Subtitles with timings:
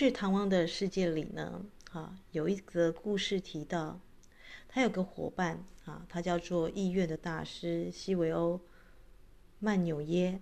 [0.00, 4.00] 在唐王的世界里呢，啊，有一个故事提到，
[4.68, 8.60] 他有个伙伴啊，他叫做意愿的大师西维欧
[9.58, 10.40] 曼纽耶。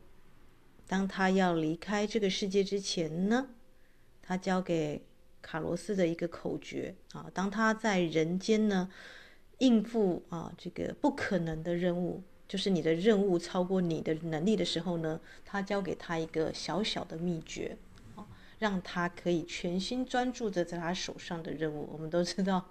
[0.86, 3.48] 当他要离开这个世界之前呢，
[4.20, 5.06] 他交给
[5.40, 8.90] 卡罗斯的一个口诀啊，当他在人间呢
[9.58, 17.78] 应付啊这个不可能的任务，就是你的任务超过你的能力的时候呢，他交给他一个小小的秘诀，
[18.58, 21.88] 让他可以全心专注的在他手上的任务。
[21.92, 22.64] 我们都知道。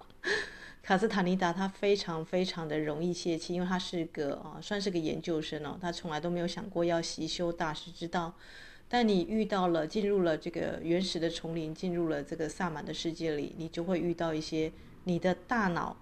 [0.82, 8.32] 卡斯塔尼达他非常非常的容易泄气，因为他是个啊，算是个研究生哦，他从来都没有想过要习修大师之道。
[8.88, 15.96] 但你遇到了，进入了这个原始的丛林，进入了这个萨满的世界里，你就会遇到一些你的大脑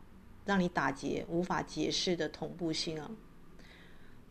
[0.44, 3.10] 让你打结、无法解释的同步性啊。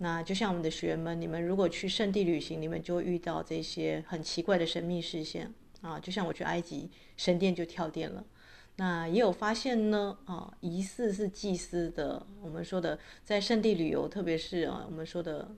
[0.03, 5.97] 那就像我们的学员们，你们如果去圣地旅行，你们就会遇到这些很奇怪的神秘事件啊。
[5.97, 8.21] 就像我去埃及，神殿就跳电了。
[8.75, 12.27] 那也有发现呢，啊，疑似是祭司的。
[12.41, 15.49] 我们说的在圣地旅游，特别是啊，我们说的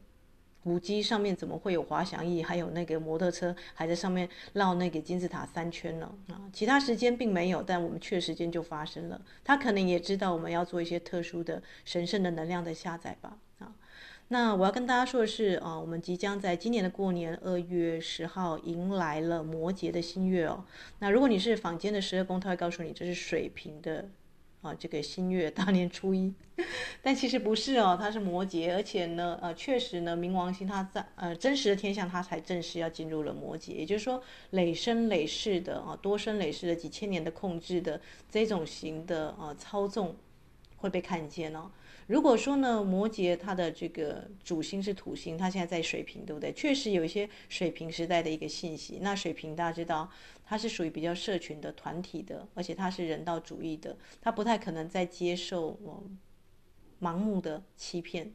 [0.64, 6.16] 古迹上面怎么会有滑翔翼，还有那个摩托车还在上面绕那个金字塔三圈呢？
[6.28, 9.20] 啊，其他时间并没有，但我们去的时间就发生了。
[9.44, 13.40] 他可能也知道我们要做一些特殊的神圣的能量的下载吧。
[14.30, 20.66] 那我要跟大家说的是啊，我们即将在今年的过年二月十号迎来了摩羯的新月哦。
[20.98, 24.10] 那如果你是坊间的十二宫，他会告诉你这是水瓶的
[24.64, 26.34] 啊这个新月大年初一，
[27.04, 40.16] 但其实不是哦，它是摩羯，而且呢呃确实呢冥王星它在呃真实的天象它才正式要进入了摩羯，也就是说累生累世的啊多生累世的几千年的控制的这种型的啊操纵
[40.78, 41.70] 会被看见哦。
[42.08, 46.54] 如果说呢，摩羯它的这个主星是土星，它现在在水瓶，对不对？
[46.54, 49.00] 确实有一些水瓶时代的一个信息。
[49.02, 50.08] 那水瓶大家知道，
[50.46, 55.80] 它是属于比较社群的团体的，而且它是人道主义的，它不太可能再接受
[57.02, 58.32] 盲目的欺骗。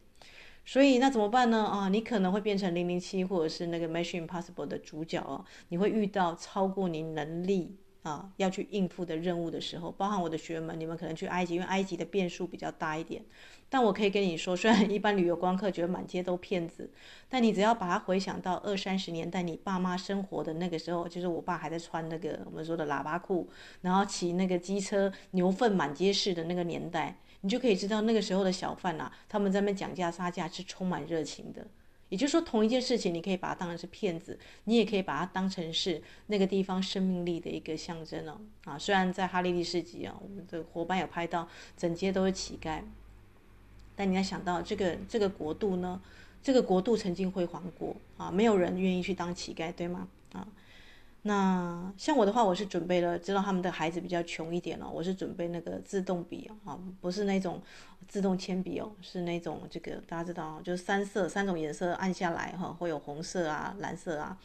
[0.64, 1.64] 所以那怎么办呢？
[1.64, 7.76] 啊，你可能会变成零零七或者是那个 Mission Impossible 的主角哦，你会遇到超过你能力。
[8.03, 13.22] 啊，要去应付的任务的时候，包含我的学员们，你们可能去埃及，因为埃及的变数比较大一点。
[13.69, 16.91] 但我可以跟你说，虽然一般旅游观客觉得满街都骗子，
[17.28, 23.49] 但你只要把它回想到二三十年代你爸妈生活的那个时候，就是我爸还在穿那个我们说的喇叭裤，
[23.83, 31.65] 然后骑那个机车，牛粪满街市的那个年代，你就可以知道那个时候的小贩呐、啊，他们在那边讲价杀价是充满热情的。
[32.10, 38.38] 也就是说，同一件事情，你可以把它当成是骗子，你也可以把它当成是那个地方生命力的一个象征哦。
[38.65, 42.82] 啊，虽然在哈利利市集啊，我们的伙伴有拍到整街都是乞丐，
[43.97, 46.00] 但你要想到这个这个国度呢，
[46.43, 50.09] 这个国度曾经辉煌过啊，没有人愿意去当乞丐，对吗？
[51.22, 57.60] 那像我的话，我是准备了，知道他们的孩子比较穷一点哦，我是准备那个自动笔啊，不是那种
[58.08, 64.38] 自动铅笔哦，是那种这个大家知道，就是三色三种颜色按下来哈，会有红色啊、蓝色啊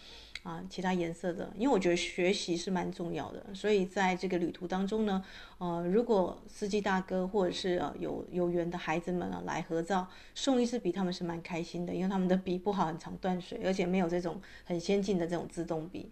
[0.44, 5.24] 啊其他颜色的，因为我觉得学习是蛮重要的，所以在这个旅途当中呢，
[5.60, 16.12] 呃，如果司机大哥或者是呃有有缘的孩子们啊来合照，送一支笔，他们是蛮开心的，因为他们的笔不好，很常断水，而且没有这种很先进的这种自动笔。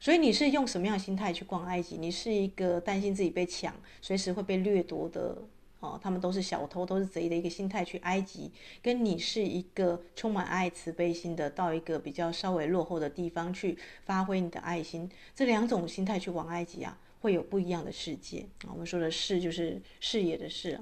[0.00, 1.98] 所以你是用什么样的心态去逛埃及？
[1.98, 5.36] 你是一个担心自己被抢，随时会被掠夺的
[5.80, 8.50] 哦，他们都是小偷，都是贼的一个心态去埃及，
[8.82, 13.76] 跟你是一个充满爱、慈悲心的，到一个比较稍微落后的地方去
[14.06, 18.46] 发挥你的爱心，这两种心态去往埃及啊，会有不一样的世界。
[18.68, 20.80] 我们说的视就是视野的视。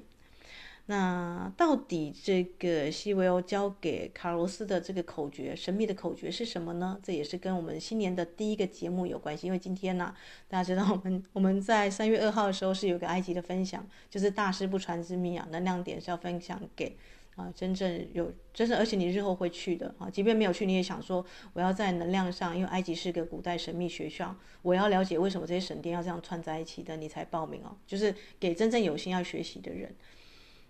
[0.90, 6.98] 那到底这个西维欧交给卡罗斯的这个口诀，神秘的口诀是什么呢？
[7.02, 9.46] 这也是跟我们新年的第一个节目有关系。
[9.46, 10.14] 因为今天呢、
[10.48, 16.96] 大家知道我们我们在三月二号的时候是有个埃及的分享，就是大师不传之秘啊，能量点是要分享给
[17.36, 29.94] 啊真正有真正，而且你日后会去的啊，即便没有去，你也想说我要在能量上，因为埃及是个古代神秘学校，我要了解为什么这些神殿要这样串在一起的，你才报名哦，就是给真正有心要学习的人。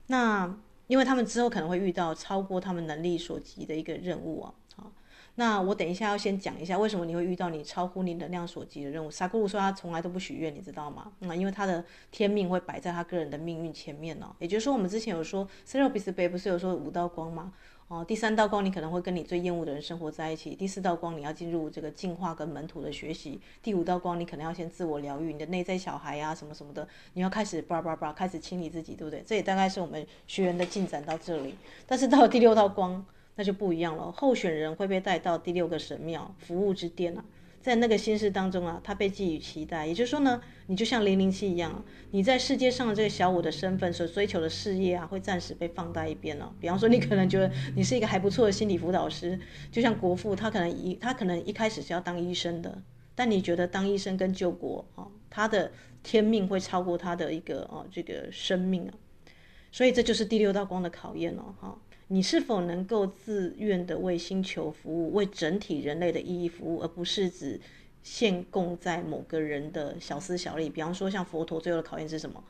[0.08, 0.54] 那
[0.88, 4.92] 因为他们之后可能会遇到超过他们能力所及的一个任务啊，好，
[5.36, 9.10] 那我等一下要先讲一下为什么你会遇到你超乎你能量所及的任务。
[9.10, 11.12] 萨古鲁说他从来都不许愿，你知道吗？
[11.20, 14.34] 那因为他的天命会摆在他个人的命运前面哦。
[14.38, 17.52] 也就是说，我们之前有说 Serapis Bey 不是有说五道光吗？
[17.88, 29.22] 哦，第三道光你可能会跟你最厌恶的人生活在一起；第四道光你要进入这个进化跟门徒的学习；第五道光你可能要先自我疗愈，你的内在小孩呀什么什么的，你要开始叭叭叭开始清理自己，对不对？
[29.26, 31.54] 这也大概是我们学员的进展到这里。
[31.86, 33.02] 但是到了第六道光，
[33.36, 37.24] 那就不一样了，候选人会被带到第六个神庙服务之殿啊。
[37.68, 39.86] 在那个心事当中啊，他被寄予期待。
[39.86, 46.50] 也就是说呢，你就像零零七一样，你在世界上的这个小我的身份所追求的事业啊，会暂时被放在一边了。
[46.58, 49.38] 比方说，你可能觉得你是一个还不错的心理辅导师，
[49.70, 52.82] 就像国父，他可能一他可能一开始是要当医生的，
[53.14, 55.70] 但你觉得当医生跟救国啊，他的
[56.02, 58.94] 天命会超过他的一个啊这个生命啊，
[59.70, 61.78] 所以这就是第六道光的考验哦，哈。
[62.08, 67.60] 你是否能够自愿的为星球服务，为整体人类的意义服务，而不是只
[68.02, 70.70] 限供在某个人的小私小利？
[70.70, 72.42] 比方说，像佛陀最后的考验是什么？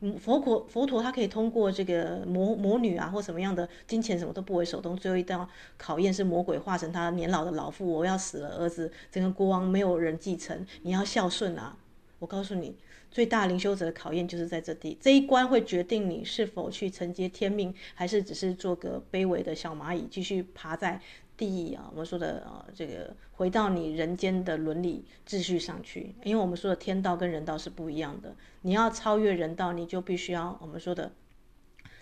[0.00, 4.96] 嗯，佛陀佛陀他可以通过这个魔魔女啊，或什么样的金钱什么都不为所动。
[4.96, 5.48] 最后一道
[5.78, 11.76] 考验是魔鬼化成他年老的老父，我要死了，儿子整个国王没有人继承，你要孝顺啊！
[12.18, 12.74] 我告诉你。
[13.16, 21.00] 最大灵修者的考验就是在这地，这一关会决定你是否去承接天命，还是只是做个卑微的小蚂蚁，继续爬在
[21.34, 26.14] 地啊，我们说的啊，这个回到你人间的伦理秩序上去。
[26.24, 31.10] 因为我们说的天道跟人道是不一样的，你要超越人道，你就必须要我们说的。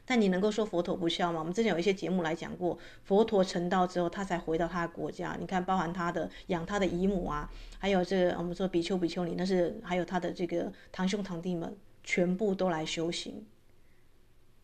[0.06, 1.38] 但你能够说佛陀不孝吗？
[1.38, 5.36] 我们之前有一些节目来讲过，佛陀成道之后，他才回到他的国家。
[5.40, 13.46] 你看，包含他的养他的姨母啊，还有这个我们说比丘比丘尼，那是还有他的这个堂兄堂弟们，全部都来修行。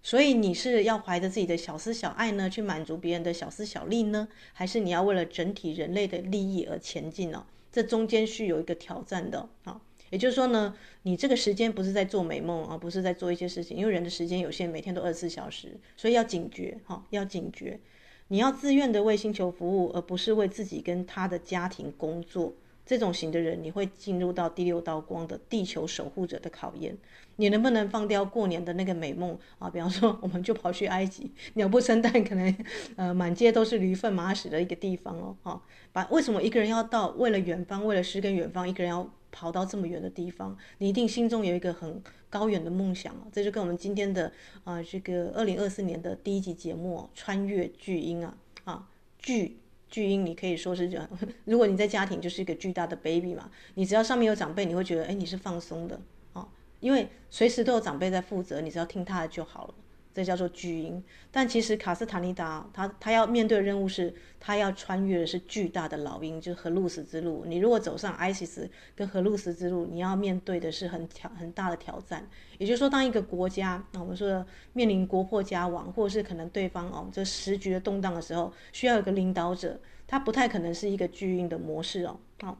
[0.02, 7.46] 所以你是要怀着自己的小私小爱呢，去满足别人的小私小利呢，还是你要为了整体人类的利益而前进呢？
[7.72, 9.80] 这中间是有一个挑战的啊。
[10.10, 17.80] 也就是说呢，你这个时间不是在做美梦啊，不是在做一些事情，因为人的时间有限，每天都二十四小时，所以要警觉哈，要警觉，
[18.28, 22.52] 你要自愿的为星球服务，而不是为自己跟他的家庭工作。
[22.86, 26.96] 这种型的人，你会进入到第六道光的地球守护者的考验。
[27.36, 29.70] 你能不能放掉过年的那个美梦啊？
[29.70, 32.56] 比方说，我们就跑去埃及，鸟不生蛋，可能
[32.96, 35.36] 呃满街都是驴粪马屎的一个地方哦。
[35.44, 35.62] 哈，
[35.92, 40.56] 把为什么一个人要到为了远方，为了诗跟远方，一个人要跑到这么远的地方？
[40.78, 43.26] 你一定心中有一个很高远的梦想啊。
[43.32, 44.32] 这就跟我们今天的
[44.64, 48.88] 啊、这个二零二四年的第一集节目《穿越巨婴》啊啊
[49.18, 49.56] 巨。
[49.88, 51.10] 巨婴，你可以说是这样。
[51.46, 56.00] 如果你在家庭就是一个巨大的 baby 嘛，你只要上面有长辈，你会觉得，哎，你是放松的
[56.32, 56.46] 啊，
[56.78, 59.74] 因为随时都有长辈在负责，你只要听他的就好了。
[60.12, 67.44] 这叫做巨婴，但其实卡斯塔尼达他他要面对的任务是，他要穿越的是巨大的老鹰，就是荷鲁斯之路。
[67.46, 72.28] 你如果走上 ISIS 跟荷鲁斯之路，你要面对的是很挑很大的挑战。
[72.58, 82.18] 也就是说，当一个国家，那我们说的面临国破家亡，或者是可能对方哦这时局的动荡的时候，需要有个领导者，他不太可能是一个巨婴的模式哦。
[82.42, 82.58] 好，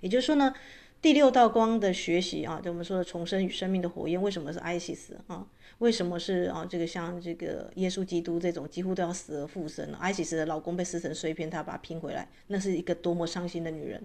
[0.00, 0.52] 也就是说呢，
[1.00, 5.46] 第六道光的学习啊，就我们说的重生与生命的火焰，为什么是 ISIS 啊？
[5.78, 6.66] 为什么是啊？
[6.68, 9.98] 这个像这个耶稣基督这种几乎都要死而复生了。
[9.98, 14.02] 艾西斯的老公被撕成碎片，他把它拼回来，那是一个多么伤心的女人。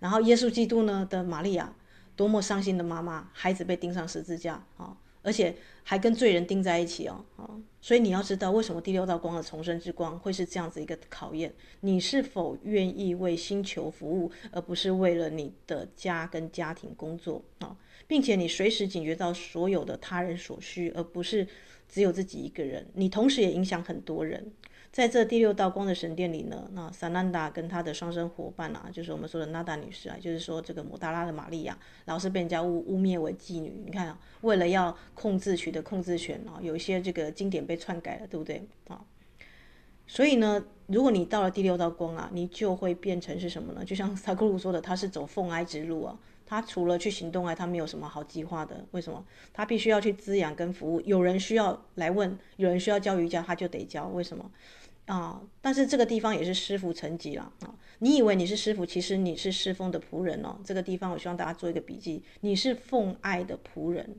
[0.00, 1.74] 然后耶稣基督呢的玛利亚，
[2.14, 7.48] 多么伤心的妈妈，孩子被钉上十字架啊，而且还跟罪人钉在一起哦啊。
[7.80, 11.52] 所以你要知道，为什么第六道光的重生之光会是这样子一个考验？
[11.80, 17.74] 你是否愿意为星球服务，而不是为了你的家跟家庭工作啊？
[18.06, 21.46] 并且你随时警觉到所有的他人所需，而不是
[21.88, 22.86] 只有自己一个人。
[22.94, 24.52] 你同时也影响很多人。
[24.92, 33.82] 在这第六道光的神殿里呢，那萨南达跟他的双生伙伴啊，就是我们说的娜达女士啊，就是说这个摩达拉的玛利亚，老是被人家污污蔑为妓女。
[33.84, 39.04] 你看啊，为了要控制取得控制权啊，有一些这个经典被篡改了，对不对啊？
[40.06, 43.84] 所以呢，如果你到了第六道光啊，你就会变成是什么呢？
[43.84, 46.16] 就像萨库鲁说的，他是走奉爱之路啊。
[46.46, 48.84] 他除了去行动外，他没有什么好计划的。
[48.90, 49.24] 为什么？
[49.52, 51.00] 他必须要去滋养跟服务。
[51.02, 54.06] 有人需要来问，有人需要教瑜伽，他就得教。
[54.08, 54.50] 为什么？
[55.06, 55.38] 啊！
[55.60, 57.74] 但是这个地方也是师傅层级了啊！
[57.98, 60.56] 你以为你是师傅，其实你是师父的仆人哦。
[60.64, 64.16] 这个地方我希望大家做一个笔记：你是奉爱的仆人。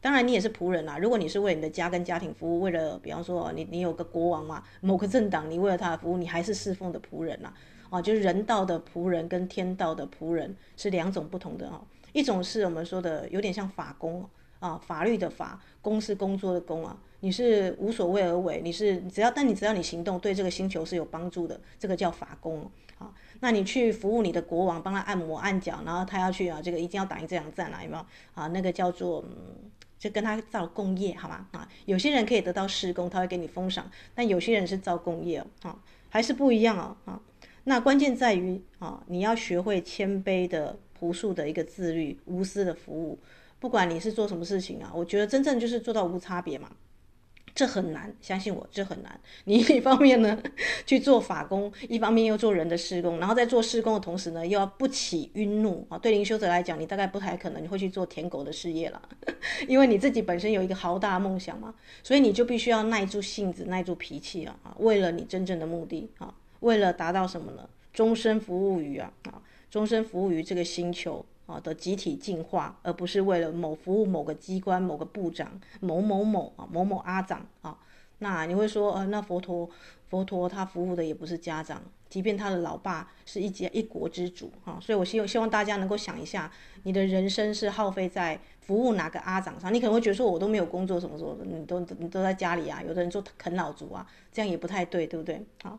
[0.00, 0.96] 当然，你也是仆人啦。
[0.98, 7.52] 如果你是为你的家跟家庭服务，为了比方说你你有个国王嘛，某个政党，你为了他的服务，你还是侍奉的仆人啦。
[7.90, 11.84] 啊就是人道的仆人跟天道的仆人是两种不同的哈。
[12.12, 14.28] 一种是我们说的有点像法工
[14.60, 16.98] 啊，法律的法，公是工作的工啊。
[17.20, 23.12] 你是无所谓而为，你是只要但你只要你行动对这个星球是有帮助的，这个叫法工啊。
[23.40, 28.46] 那你去服务你的国王，帮他按摩按脚，然后他要去啊，这个一定要打赢这场战啊，有没有啊？
[28.48, 31.46] 那个叫做嗯，就跟他造共业好吗？
[31.52, 35.76] 啊，有些人可以得到施工，他会给你封赏，但有些人是造共业啊，
[36.08, 37.20] 还是不一样啊啊。
[37.68, 43.18] 那关键在于啊，你要学会谦卑的、朴素的一个自律、无私的服务。
[43.60, 46.70] 不管你是做什么事情啊，我觉得真正就是做到无差别嘛。
[47.54, 49.20] 这很难，相信我，这很难。
[49.44, 50.40] 你一方面呢
[50.86, 55.98] 去做法工，一方面又做人的施工，然后在做施工的同时呢，又要不起晕怒啊。
[55.98, 59.02] 对灵修者来讲，你大概不太可能你会去做舔狗的事业了，
[59.68, 67.68] 因为你自己本身有一个豪大梦想嘛，所以你就必须要耐住性子，耐住脾气啊啊，为了你真正的目的啊，为了达到什么呢？
[67.92, 71.24] 终身服务于啊啊，终身服务于这个星球。
[71.48, 77.74] 啊的集体进化，而不是为了某服务某个机关、某个部长、某某某啊、某某阿长啊。
[78.18, 79.66] 那你会说，呃，那佛陀
[80.10, 84.78] 佛陀他服务的也不是家长，即便他的老爸是一家一国之主啊。
[84.78, 89.72] 所以我希望希望大家能够想一下，你的人生是耗费在服务哪个阿长上？
[89.72, 92.82] 你可能会觉得说，我都没有工作，什么什么，你都你都在家里啊。
[92.86, 95.42] 有的人做啃老族啊，这样也不太对，对不对？
[95.62, 95.78] 好。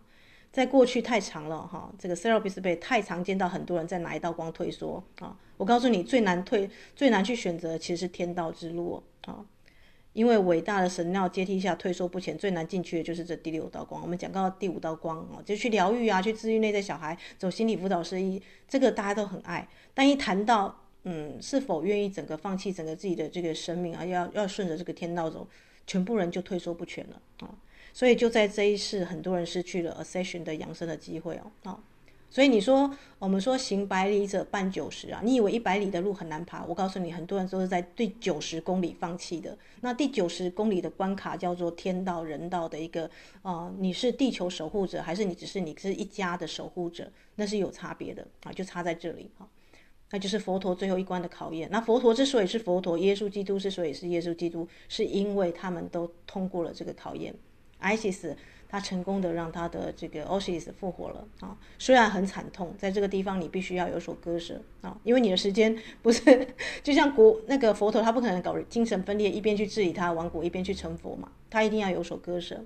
[0.52, 5.38] 在过去太长了哈，这个 Serapis Bey 太常见到很多人在拿一道光退缩啊。
[5.58, 9.46] 我告诉你，最难退、最难去选择其实是天道之路啊。
[10.14, 14.02] 因为伟大的神庙阶梯下退缩不前，最难进去的就是这第六道光。
[14.02, 19.68] 我们讲到第五道光啊，就去疗愈啊，去治愈内在小孩，走心理辅导师一，这个大家都很爱。
[19.94, 25.48] 但一谈到嗯，是否愿意整个放弃整个自己的这个生命啊，要要顺着这个天道走，
[25.86, 27.56] 全部人就退缩不前了啊。
[28.00, 31.52] 所以就在这一世，很多人失去了 Ascension 的养生的机会哦。
[31.64, 31.84] 啊，
[32.30, 36.64] 所以你说我们说行百里者半九十啊，你以为一百里的路很难爬？
[36.64, 39.58] 我告诉你，很多人都是在第九十公里放弃的。
[39.82, 47.12] 那第九十公里的关卡叫做天道人道的一个啊，你是地球守护者，还是你只是你是一家的守护者？
[47.36, 49.46] 那是有差别的啊，就差在这里哈。
[50.12, 51.68] 那就是佛陀最后一关的考验。
[51.70, 57.36] 那佛陀之所以是佛陀，耶稣基督之所以是耶稣基督，是因为他们都通过了这个考验。
[57.82, 58.36] Isis
[58.68, 66.48] 他成功的让他的这个 OSIS 复活了啊，虽然很惨痛，在这个地方你必须要有所割舍啊，因为你的时间不是
[66.84, 72.64] 就像国那个佛陀，他不可能搞精神分裂，一边去治理他的王国，一边去成佛嘛，他一定要有所割舍。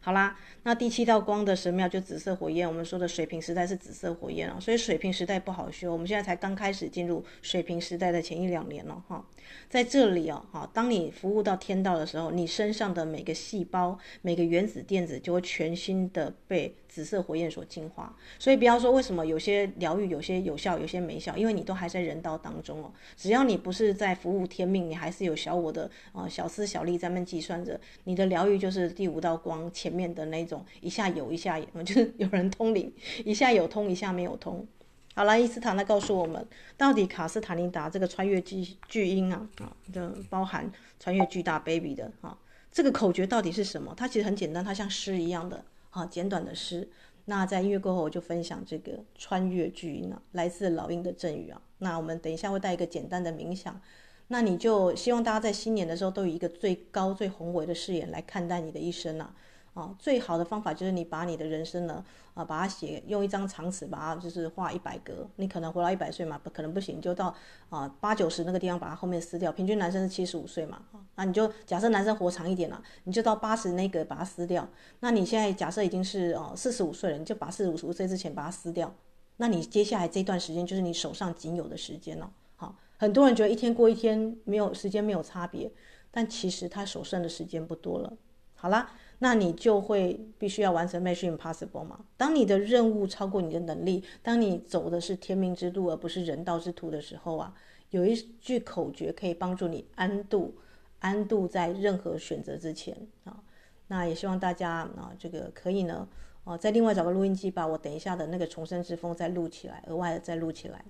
[0.00, 9.24] 好啦，那第七道光的神庙就紫色火焰，我们说的水瓶时代是紫色火焰啊，所以水瓶时代不好修，我们现在才刚开始进入水瓶时代的前一两年了哈。
[9.70, 18.16] 在这里哦，哈，当你服务到天道的时候，你身上的每个细胞、每个原子电子就会全新的被紫色火焰所净化。
[18.40, 22.92] 所以不要说为什么有些疗愈有些有效，有些没效，因为你都还在人道当中哦。
[23.16, 32.92] 只要你不是在服务天命，你还是有小我的啊小思小力在那计算着，你的疗愈就是第五道光前面的那种，一下有一下有， 就是有人通灵，
[33.24, 34.66] 一下有通，一下没有通。
[35.14, 36.46] 好了，伊斯塔那告诉我们，
[36.76, 40.70] 到底卡斯塔尼达这个穿越巨巨婴啊啊，就包含
[41.00, 42.36] 穿越巨大 baby 的啊，
[42.70, 43.94] 这个口诀到底是什么？
[43.96, 46.86] 它其实很简单，它像诗一样的啊，简短的诗。
[47.24, 51.60] 那在音乐过后，我就分享这个穿越巨婴啊，来自老鹰的赠语啊。
[51.78, 53.80] 那我们等一下会带一个简单的冥想，
[54.28, 59.34] 那你就希望大家在新年的时候都有一个最高最宏伟的视野来看待你的一生啊。
[59.76, 62.02] 啊，最好的方法就是你把你的人生呢，
[62.32, 67.34] 啊，把它写用一张长尺把它就是画一百格，你可能活到一百岁嘛，不可能不行，就到
[67.68, 69.52] 啊八九十那个地方把它后面撕掉。
[69.52, 74.66] 平均男生是七十五岁嘛，啊，那你就假设男生活长一点了，你就到八十那个把它撕掉。
[75.00, 78.90] 那你现在假设已经是哦四十五岁了，你就把四十五岁之前把它撕掉。
[79.36, 82.32] 那你接下来这段时间就是你手上仅有的时间了。
[82.56, 85.70] 好，很多人觉得一天过一天没有时间没有差别，
[86.10, 88.10] 但其实他手剩的时间不多了。
[88.54, 88.90] 好啦。
[89.18, 92.04] 那你就会必须要完成 Mission Impossible 嘛？
[92.16, 97.54] 当你的任务超过你的能力，当你走的是天命之路而不是人道之途的时候啊，
[97.90, 100.54] 有一句口诀可以帮助你安度，
[100.98, 102.94] 安度在任何选择之前
[103.24, 103.42] 啊。
[103.88, 106.06] 那也希望大家啊，这个可以呢，
[106.44, 110.84] 啊，再另外找个录音机，把我等一下的那个重生之风再录起来，额外的再录起来。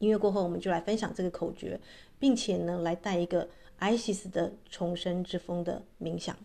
[0.00, 1.80] 音乐过后，我们就来分享这个口诀，
[2.18, 3.48] 并且呢，来带一个
[3.80, 6.36] Isis 的重生之风的冥想。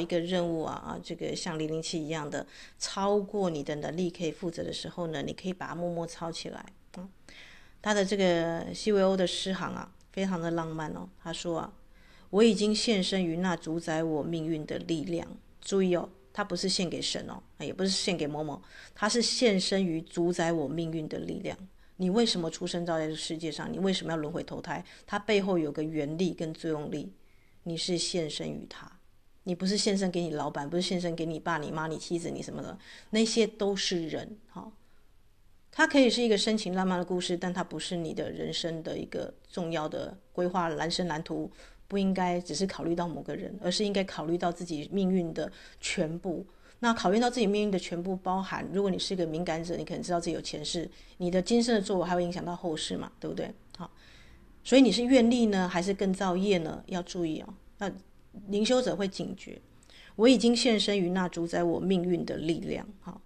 [0.00, 2.46] 一个任务啊啊，这个像零零七一样的
[2.78, 6.64] 超过你的能力可以负责的时候呢，你可以把它默默抄起来。
[6.96, 7.08] 嗯，
[7.82, 11.08] 他的这个西维欧的诗行啊，非常的浪漫哦。
[11.22, 11.72] 他说啊，
[12.30, 15.28] 我已经献身于那主宰我命运的力量。
[15.60, 18.60] 注意哦，他不是献给神哦，也不是献给某某，
[18.94, 21.56] 他是献身于主宰我命运的力量。
[21.96, 23.70] 你为什么出生在这个世界上？
[23.70, 24.82] 你为什么要轮回投胎？
[25.06, 27.12] 它背后有个原力跟作用力，
[27.64, 28.90] 你是献身于他。
[29.50, 32.78] 你不是献身给你老板，不是献身给你爸、你妈、你妻子、你什么的，
[33.10, 34.36] 那些都是人。
[34.48, 34.70] 好，
[35.72, 40.68] 它可以是一个深情浪漫的故事，但它不是你的人生的一个重要的规划。
[40.68, 41.50] 人生蓝图
[41.88, 46.46] 不应该只是考虑到某个人，而是应该考虑到自己命运的全部。
[46.78, 53.52] 那考虑到自己命运的全部，包含如果你是一个敏感者，你可能知道自己有前世，你的今生的作为还会影响到后世嘛，对不对？
[53.76, 53.90] 好，
[54.62, 56.84] 所以你是愿力呢，还是更造业呢？
[56.86, 57.52] 要注意哦。
[57.78, 57.90] 那
[58.48, 59.60] 灵修者会警觉，
[60.16, 62.86] 我已经献身于那主宰我命运的力量。
[63.00, 63.20] 好，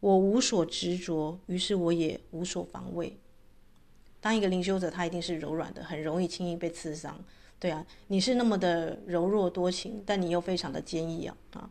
[0.00, 3.18] 我无所执着，于是我也无所防卫。
[4.20, 7.22] 当一个灵修者，他一定是柔软的，很容易轻易被刺伤。
[7.58, 11.70] 对啊，你是那么的柔弱多情，但你又非常的坚毅啊啊。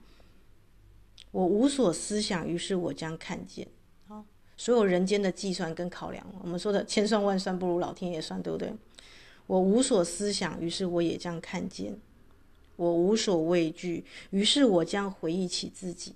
[1.31, 3.67] 我无所思想，于是我将看见。
[4.07, 4.23] 啊，
[4.55, 8.73] 所有人间的计算跟考量，我们说的千算万算不如老天爷算，对不对？
[9.47, 11.97] 我无所思想，于是我也将看见。
[12.81, 16.15] 我无所畏惧，于是我将回忆起自己。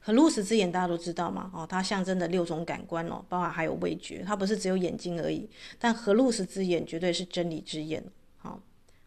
[0.00, 1.50] 和露丝之眼大家都知道嘛？
[1.52, 5.46] 哦，它象征的六种感官哦，包括还有味觉，它不是只有眼睛而已。
[5.78, 8.02] 但和露丝之眼绝对是真理之眼，
[8.38, 8.62] 好，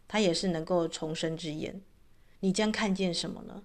[0.08, 1.82] 它也是能够重生之眼。
[2.42, 3.64] 你将看见什么呢？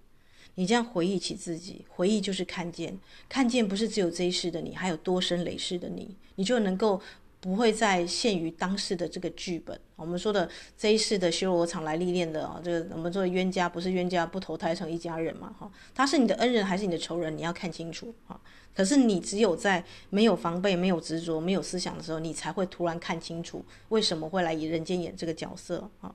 [0.55, 7.03] 你将回忆起自己，回忆就是看见，看见不是只有这一世的你，还有多生累世的你，你就能够
[7.41, 9.79] 不会再限于当时的这个剧本。
[9.97, 15.55] 我们说的这一世的修罗场来历练的啊，这个我们说的冤家不是冤家不投胎成一家人嘛？
[15.59, 17.37] 哈，他是你的恩人还是你的仇人？
[17.37, 18.41] 你要看清楚啊。
[18.75, 26.15] 可是你只有在没有防备、没有执着、没有思想的时候，你才会突然看清楚为什么会来以人间演这个角色啊。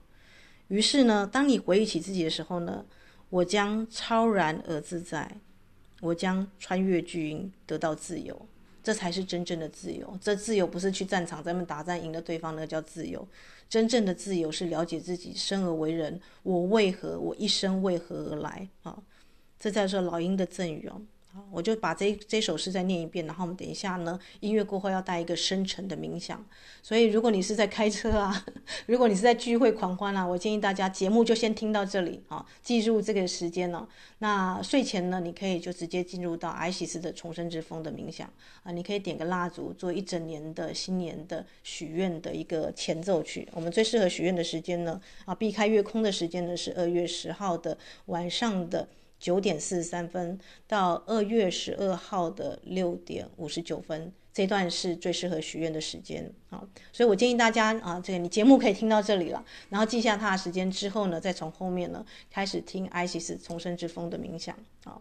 [0.70, 2.86] 于是呢，当你回忆起自己的时候呢，
[3.30, 5.30] 我将超然而自在，
[6.00, 8.48] 我将穿越巨婴，得到自由，
[8.84, 10.16] 这才是真正的自由。
[10.22, 13.26] 这自由不是去战场咱们打战赢了对方，那个叫自由。
[13.70, 19.02] 真正的自由是了解自己生而为人，我为何，我一生为何而来啊？
[19.58, 21.02] 这叫做老鹰的赠语哦。
[21.54, 26.44] 我就把这这首诗再念一遍，然后我们等一下呢，音乐过后要带一个深沉的冥想。
[26.82, 28.46] 所以，如果你是在开车啊，
[28.88, 33.88] 如果你是在聚会狂欢啊，我建议大家节目就先听到这里啊，记住这个时间呢。
[34.18, 38.28] 那睡前呢，你可以就直接进入到 ISIS 的重生之风的冥想
[38.64, 43.48] 啊，你可以点个蜡烛，做一整年的新年的许愿的一个前奏曲。
[43.54, 48.88] 我们最适合许愿的时间呢，啊，避开月空的时间呢是二月十号的晚上的。
[49.24, 65.00] 九点四十三分到二月十二号的六点五十九分，这段是最适合许愿的时间啊，所以我建议大家啊，这个你节目可以听到这里了，然后记下它的时间之后呢，再从后面呢开始听 ISIS 重生之风的冥想啊。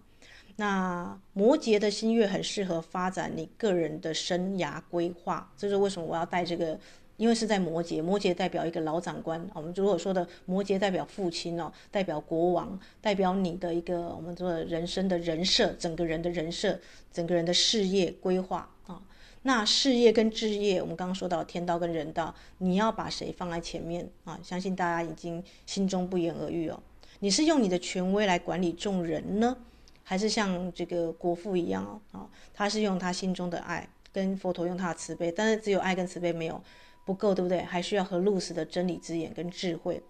[0.55, 6.79] 那摩羯的新月很适合发展你个人的生涯规划，这是为什么我要带这个。
[7.23, 9.41] 因为是在摩羯，摩羯代表一个老长官。
[9.55, 16.77] 我们如果说的摩羯代表父亲哦，代表国王，代表你的一个我们说人生的人设，整个人的人设，
[17.13, 19.01] 整个人的事业规划啊。
[19.43, 24.37] 那事业跟志业，我们刚刚说到天道跟人道，你要把谁放在前面啊？
[24.43, 26.83] 相信大家已经心中不言而喻哦。
[27.21, 29.57] 你是用你的权威来管理众人呢，
[30.03, 32.19] 还是像这个国父一样哦？
[32.19, 36.61] 啊，他是用他心中的爱，跟佛陀用他的慈悲，但是只有爱跟慈悲没有。
[37.05, 37.63] 不够，对不对？
[37.63, 40.03] 还需要和露丝的真理之眼跟智慧，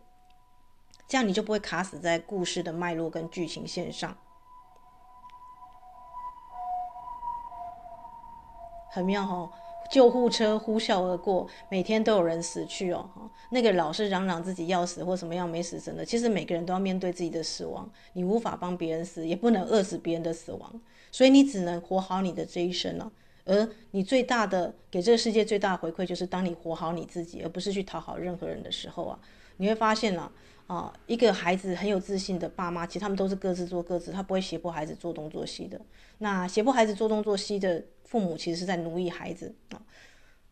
[1.08, 4.16] 这样你就不会卡死在故事的脉络跟剧情线上。
[8.90, 9.50] 很妙哦，
[9.90, 13.08] 救护车呼啸而过，每天都有人死去哦。
[13.48, 17.90] 那个老是嚷嚷自己要死或什么样没死神的，其实每个人都要面对自己的死亡。
[18.12, 23.10] 你无法帮别人死，也不能饿死别人的死亡，所以你只能活好你的这一生了。
[23.44, 29.18] 而你最大的给这个世界最大的回馈，就是当你活好你自己，而不是去讨好任何人的时候啊，
[29.56, 30.30] 你会发现呢，
[30.66, 35.80] 啊，一个孩子很有自信的爸妈，其实他们都是各自做各自，他不会胁迫孩子做东做西的。
[36.18, 39.82] 那胁迫孩子做东做西的父母，其实是在奴役孩子啊。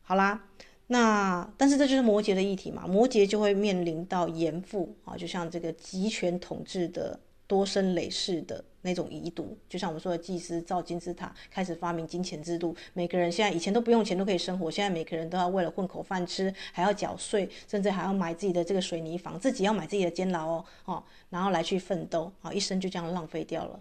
[0.03, 0.47] 好啦，
[0.89, 7.19] 那但是这就是摩羯的议题嘛，摩羯就会面临到严父啊，就像这个集权统治的。
[7.51, 12.75] 多生累世的那种遗毒，就像我们说的祭司造金字塔，开始发明金钱制度。
[12.93, 23.81] 每个人现在以前都不用钱都可以生活，现在每个人都要为了混口饭吃，还要缴税，甚至还要买自己的这个水泥房，自己要买自己的监牢哦，哦，然后来去奋斗啊，一生就这样浪费掉了。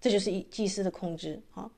[0.00, 1.70] 这就是一祭司的控制啊，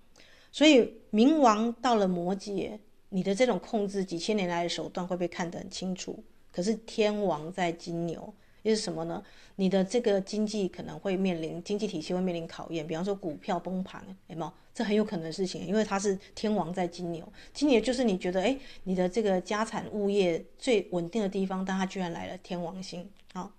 [0.53, 6.23] 所以冥王到了摩羯，你的这种控制几千年来的手段会被看得很清楚。
[6.53, 8.33] 可是天王在金牛，
[8.63, 9.23] 又是什么呢？
[9.57, 14.53] 你的这个经济可能会面临经济体系会面临考验，比方说股票崩盘，有没有？
[14.75, 23.53] 这很有可能的事情，因为它是天王在金牛，金牛就是你觉得哎，你的这个家产物业最稳定的地方，但它居然来了天王星啊！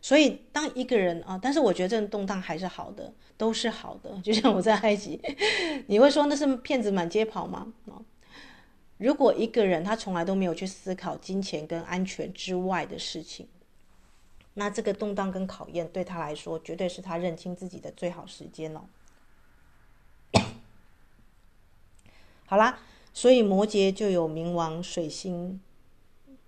[0.00, 4.16] 所以当一个人啊，但是我觉得这种动荡还是好的，都是好的。
[4.22, 5.20] 就像我在埃及，
[5.88, 7.72] 你会说那是骗子满街跑吗？
[7.86, 7.98] 啊，
[8.98, 13.48] 如果一个人他从来都没有去思考金钱跟安全之外的事情。
[14.54, 18.82] 那这个动荡跟考验对他来说，绝对是他认清自己的最好时间哦。
[22.46, 22.78] 好啦，
[23.12, 25.60] 所以摩羯就有冥王、水星、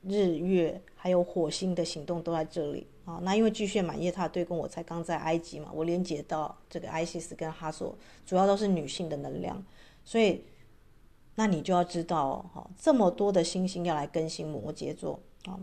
[0.02, 3.18] 日月，还有火星的行动都在这里啊。
[3.22, 9.64] 那因为巨蟹满月，他的对宫我才刚在埃及嘛，我连接到这个艾西斯跟哈索，主要都是女性的能量，
[10.04, 10.44] 所以
[11.34, 15.58] 那你就要知道哦，这么多的星星要来更新摩羯座啊。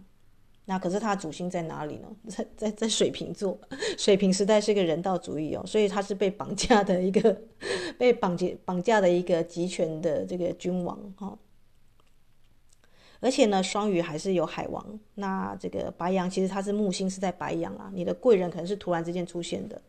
[0.66, 2.08] 那可是他的主星在哪里呢？
[2.30, 3.60] 在在在水瓶座，
[3.98, 7.42] 水瓶时代是一个人道主义哦，所以他是被绑架的一个，
[8.00, 11.38] 被绑架绑架的一个集权的这个君王哈。
[13.20, 15.00] 而且呢，双鱼还是有海王。
[15.16, 19.82] 那这个白羊其实他是木星是在白羊啊，你的贵人可能是突然之间出现的。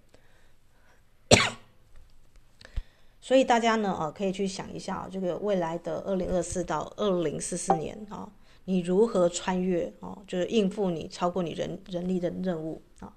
[3.20, 8.30] 所以大家呢，呃，可以去想一下这个未来的二零二四到二零四四年啊。
[8.66, 10.22] 你如何穿越哦？
[10.26, 13.16] 就是应付你超过你人人力的任务啊，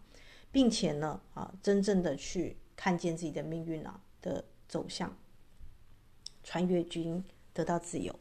[0.51, 5.17] 并且呢啊，真正的去看见自己的命运啊的走向，
[6.43, 8.13] 穿越军得到自由。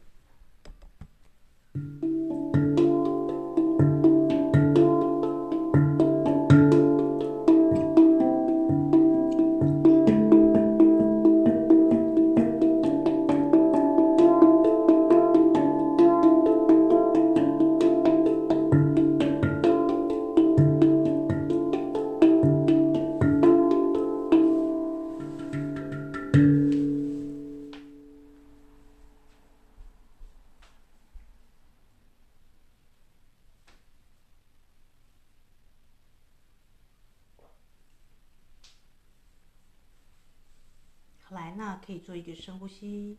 [42.47, 43.17] 深呼吸，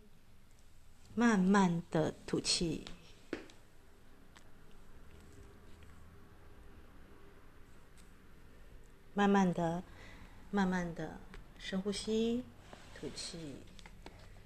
[1.15, 2.87] 慢慢的吐气，
[9.13, 9.83] 慢慢的、
[10.51, 11.21] 慢慢的
[11.59, 12.43] 深呼吸，
[12.99, 13.57] 吐气。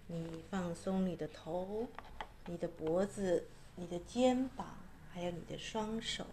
[0.09, 1.87] 你放松你的头、
[2.47, 4.67] 你的脖子、你的肩膀，
[5.13, 6.27] 还有你的双手。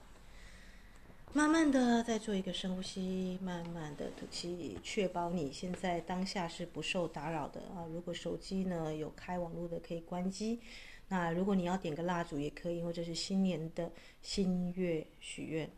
[1.31, 7.85] 慢慢的再做一个深呼吸，慢慢的吐气，确保你现在当下是不受打扰的啊。
[7.93, 10.59] 如果手机呢有开网络的，可以关机。
[11.07, 13.91] 那如果你要点个蜡烛也可以，因为这是新年的
[14.23, 15.69] 新月许愿。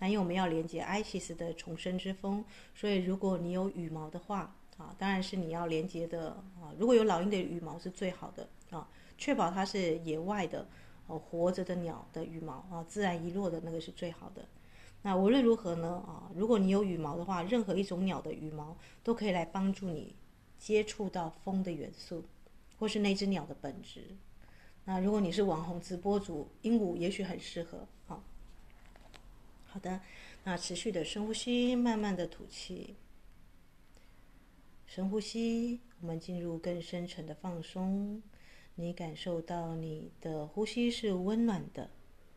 [0.00, 6.74] 那因为我们要连接 ISIS 的重生之风，所以如果你有羽毛的话啊，当然是你要连接的啊。
[6.76, 10.66] 如果有老鹰的羽毛是最好的啊，确保它是野外的
[11.06, 14.44] 哦，活着的鸟的羽毛啊，自然遗落的那个是最好的。
[15.02, 16.02] 那无论如何呢？
[16.06, 20.14] 啊，如果你有羽毛的话，任何一种鸟的羽毛都可以来帮助你
[20.58, 22.24] 接触到风的元素，
[22.78, 24.16] 或是那只鸟的本质。
[24.84, 27.86] 那如果你是网红直播主，鹦鹉也许很适合。
[28.06, 28.22] 好，
[29.64, 30.00] 好的，
[30.44, 32.96] 那持续的深呼吸，慢慢的吐气。
[34.86, 38.22] 深呼吸，我们进入更深层的放松。
[38.74, 41.90] 你感受到你的呼吸是温暖的、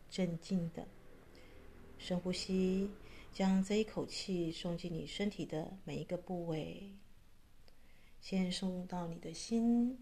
[0.08, 0.86] 镇静的。
[1.98, 2.90] 深呼吸，
[3.32, 6.92] 将这一口气送进你身体的每一个部位，
[8.20, 9.98] 先送到你的心，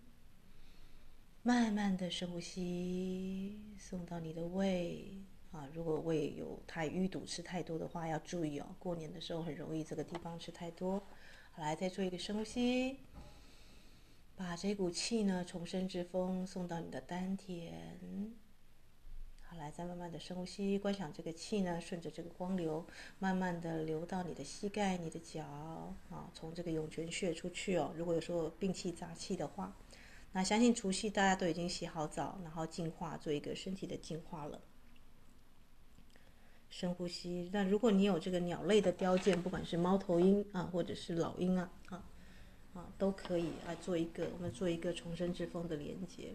[1.42, 5.68] 慢慢的深呼吸，送到你的胃啊。
[5.72, 8.76] 如果胃有太淤堵，吃太多的话要注意哦。
[8.78, 11.02] 过年的时候很容易这个地方吃太多。
[11.58, 12.96] 来再做一个深呼吸，
[14.34, 18.00] 把这股气呢，重生之风送到你的丹田。
[19.54, 22.86] 来，再慢慢的深呼吸，观想这个气呢，顺着这个光流，
[23.18, 25.44] 慢慢的流到你的膝盖、你的脚，
[26.10, 27.92] 啊，从这个涌泉穴出去哦。
[27.96, 29.76] 如果有时候病气杂气的话，
[30.32, 34.60] 那相信除夕大家都已经洗好澡，然后净化，做一个身体的净化了。
[36.70, 37.50] 深呼吸。
[37.52, 42.04] 那如果你有这个鸟类的雕件，不管是猫头鹰啊，或者是老鹰啊，啊，
[42.72, 46.34] 啊，都可以来做一个，我们做一个重生之风的连接。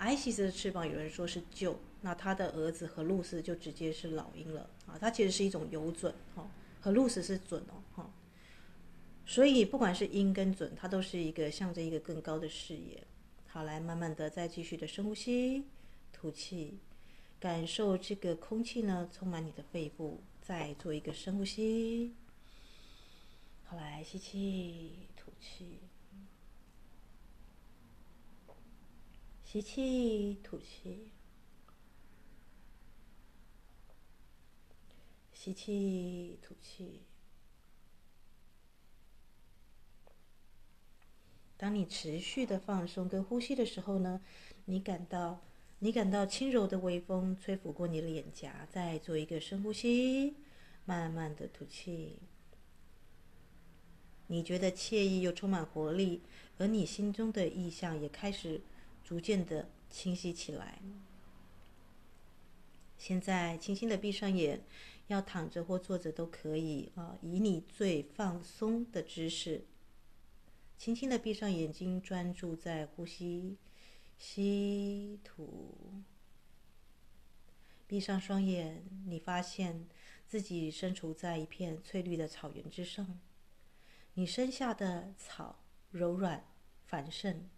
[0.00, 4.96] 艾西斯的翅膀，有人说是旧，那他的儿子和露丝就直接是老鹰了啊。
[4.98, 6.48] 它其实是一种游准哦，
[6.80, 8.10] 和露丝是准哦哈。
[9.26, 13.06] 所以不管是鹰跟准，它都是一个象征一个更高的视野。
[13.46, 15.64] 好，来慢慢的再继续的深呼吸，
[16.14, 16.78] 吐气，
[17.38, 20.22] 感受这个空气呢，充满你的肺部。
[20.40, 22.14] 再做一个深呼吸。
[23.64, 25.78] 好，来吸气，吐气，
[29.52, 31.10] 吸气，吐气，
[35.32, 37.02] 吸气，吐气。
[41.56, 44.20] 当你持续的放松跟呼吸的时候呢，
[44.66, 45.40] 你感到
[45.80, 50.36] 你感到轻柔的微风吹拂过你的脸颊，再做一个深呼吸，
[50.84, 52.20] 慢慢的吐气。
[54.28, 56.22] 你觉得惬意又充满活力，
[56.58, 58.60] 而你心中的意象也开始
[59.10, 60.80] 逐渐的清晰起来。
[62.96, 64.62] 现在轻轻的闭上眼，
[65.08, 69.64] 要躺着或坐着都可以啊，以你最放松的姿势。
[70.78, 73.58] 轻轻的闭上眼睛，专注在呼吸，
[74.16, 76.04] 吸吐。
[77.88, 79.88] 闭上双眼，你发现
[80.28, 83.18] 自己身处在一片翠绿的草原之上。
[84.14, 86.44] 你身下的草柔软
[86.86, 87.50] 繁盛，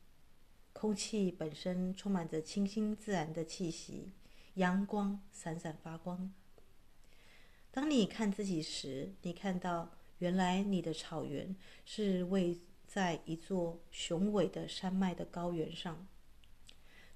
[0.72, 4.12] 空气本身充满着清新自然的气息，
[4.54, 6.32] 阳光闪闪发光。
[7.70, 11.54] 当你看自己时，你看到原来你的草原
[11.84, 16.06] 是位在一座雄伟的山脉的高原上，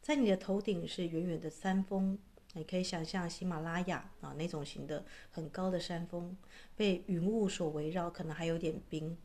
[0.01, 2.19] 在你的头顶是远远的山峰，
[2.55, 6.37] 你可以想象喜马拉雅啊那种型的很高的山峰，
[6.75, 9.19] 被云雾所围绕，可能还有点冰。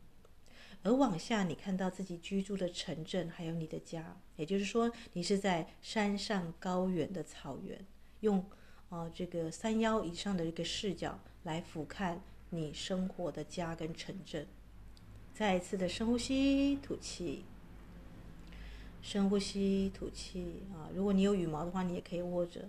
[0.84, 7.86] 而往下，你看到自己居住的城镇，还有你的家，也就是说，你是在山上高原的草原，
[8.20, 8.38] 用
[8.88, 12.18] 啊、呃、这个三腰以上的一个视角来俯瞰
[12.50, 14.46] 你生活的家跟城镇。
[15.32, 17.44] 再一次的深呼吸，吐气。
[19.00, 20.62] 深呼吸，吐气。
[20.72, 22.68] 啊，如果你有羽毛的话，你也可以握着。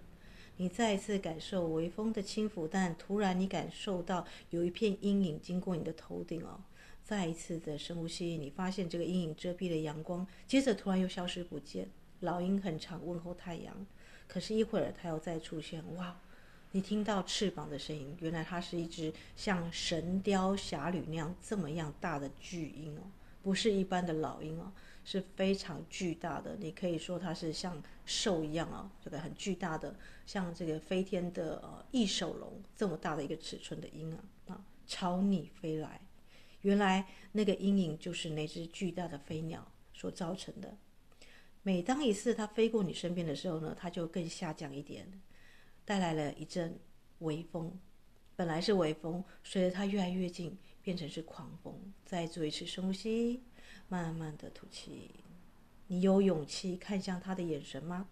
[0.57, 6.61] 你再一次感受微风的轻抚，但突然你感受到有一片阴影经过你的头顶哦。
[7.03, 11.87] 再一次的深呼吸，你发现这个阴影遮蔽了阳光，接着突然又消失不见。
[12.21, 13.85] 老鹰很常问候太阳，
[14.27, 15.83] 可是一会儿它又再出现。
[15.95, 16.17] 哇！
[16.75, 23.01] 你听到翅膀的声音，原来它是一只像《神雕侠侣》那样这么样大的巨鹰哦，
[23.43, 24.71] 不是一般的老鹰哦，
[25.05, 26.55] 是非常巨大的。
[26.59, 36.01] 你可以说它是像兽一样啊，这个很巨大的，像这个飞天的呃翼手龙这么大的一个尺寸的鹰啊啊，朝你飞来。
[36.63, 40.75] 原来那个阴影就是那只巨大的飞鸟所造成的。
[41.61, 45.07] 每当一次它飞过你身边的时候呢，它就更下降一点。
[45.85, 46.79] 带来了一阵
[47.19, 47.79] 微风，
[48.35, 51.93] 本来是微风，随着它越来越近，变成是狂风。
[52.05, 53.43] 再做一次深呼吸，
[53.87, 55.11] 慢慢的吐气。
[55.87, 58.09] 你有勇气看向他的眼神吗？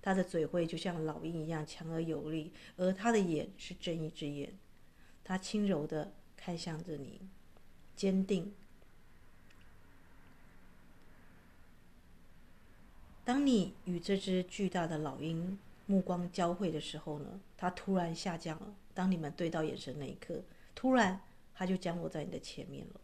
[0.00, 4.56] 他的嘴会就像老鹰一样强而有力，而他的眼是正义之眼。
[5.22, 7.20] 他轻柔的看向着你，
[7.96, 8.54] 坚定。
[13.24, 15.58] 当你与这只巨大的老鹰。
[15.88, 18.74] 目光交汇的时候呢，他突然下降了。
[18.92, 20.42] 当你们对到眼神那一刻，
[20.74, 21.20] 突然
[21.54, 23.00] 他就降落在你的前面了。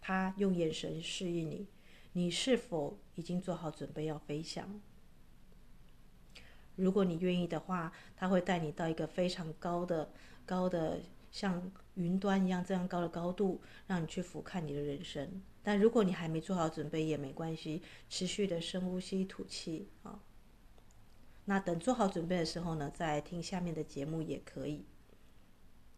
[0.00, 1.66] 他用眼神示意你，
[2.12, 4.80] 你是否已经做好准备要飞翔？
[6.76, 10.08] 如果你愿意的话，他会带你到一个非常高的、
[10.46, 11.00] 高的
[11.32, 15.42] 像云端一样这样高的高度，让你去俯瞰你的人生。
[15.62, 20.20] 但如果你还没做好准备也没关系，持续的深呼吸吐气啊。
[21.44, 24.84] 那等做好准备的时候呢，再听下面的节目也可以。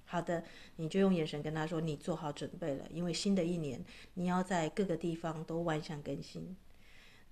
[0.07, 0.45] 好的，
[0.77, 6.57] 你就用眼神跟他说你做好准备了，因为新的一年你要在各个地方都万象更新。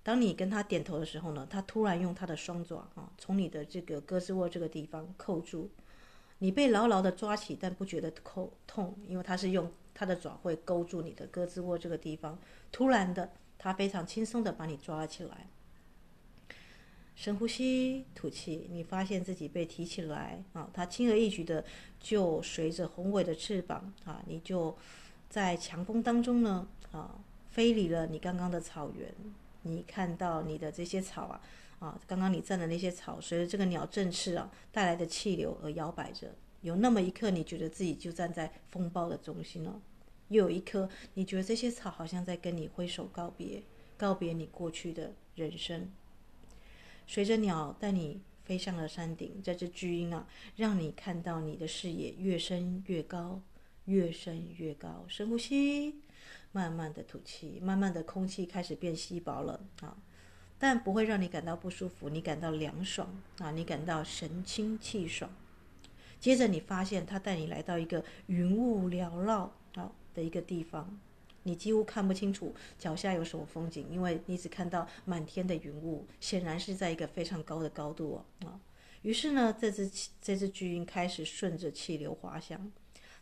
[0.01, 5.71] 当你跟他点头的时候呢，他突然用他的双爪啊，从你的这个胳肢窝这个地方扣住，
[6.39, 9.71] 你被牢牢的抓起，但不觉得扣痛，因为它是用。
[9.95, 12.39] 它的爪会勾住你的胳肢窝这个地方，
[12.71, 15.45] 突然的，它非常轻松的把你抓起来。
[17.15, 21.63] 深呼吸，吐气，你发现自己被提起来啊，它轻而易举的
[21.99, 24.75] 就随着宏伟的翅膀啊，你就
[25.29, 27.19] 在强风当中呢啊，
[27.51, 29.13] 飞离了你刚刚的草原。
[29.61, 31.39] 你看到你的这些草啊
[31.83, 36.33] 啊，刚刚你站的那些草，随着这个鸟振翅啊带来的气流而摇摆着。
[36.61, 39.81] 有那么一刻，你觉得自己就站在风暴的中心了；
[40.29, 43.61] 又有一刻，你觉得这些草好像在跟你挥手告别，
[43.97, 45.91] 告别你过去的人生。
[47.05, 53.41] 随着鸟带你飞向了山顶，这只巨鹰啊，让你看到你的视野越升越高，
[53.83, 55.03] 越升越高。
[55.09, 55.99] 深呼吸，
[56.53, 59.97] 慢慢的吐气，慢慢的空气开始变稀薄了啊。
[60.63, 65.29] 但不会让你感到不舒服，你感到凉爽啊，你感到神清气爽。
[66.21, 70.97] 接着你发现他带你来到一个云雾缭绕啊的一个地方，
[71.43, 78.61] 你几乎看不清楚脚下有什么风景，因为你只看到满天的云雾，显然是在一个非常高的高度啊啊。
[79.01, 82.71] 于是呢，这只这只巨鹰开始顺着气流滑翔，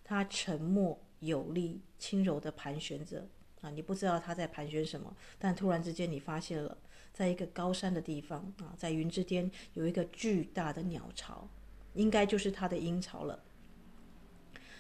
[0.04, 3.28] 它沉默有力、轻柔地盘旋着
[3.62, 6.78] 啊，你不知道它在盘旋什么，但突然之间你发现了，
[7.14, 11.50] 在一个高山的地方啊，在云之巅有一个巨大的鸟巢。
[11.94, 13.44] 应该就是它的鹰巢了。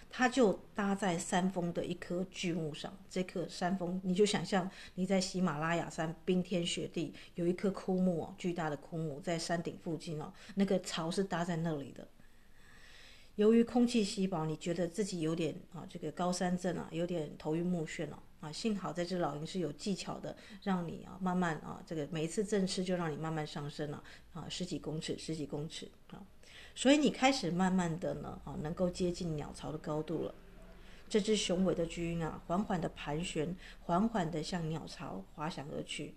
[0.09, 2.97] 它就搭在山峰的一棵巨木上。
[3.09, 12.07] 这棵山峰，你就想象你在喜马拉雅山冰天雪地，有一棵枯木哦，巨大的枯木在山顶附近哦，那个巢是搭在那里的。
[13.35, 18.23] 由于空气稀薄，你觉得自己有点啊，这个高山症啊，有点头晕目眩了啊。
[18.41, 26.21] 啊幸好这只老鹰是有技巧的，让你啊慢慢啊，这个每一次振翅就让你慢慢上升了啊，十几公尺，十几公尺啊。
[26.75, 30.35] 所以你开始慢慢的呢，啊，能够接近鸟巢的高度了。
[31.07, 36.15] 这只雄伟的巨鹰啊，缓缓的盘旋，缓缓的向鸟巢滑翔而去。